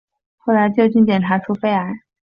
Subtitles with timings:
[0.37, 1.99] 后来就竟然检查出肺癌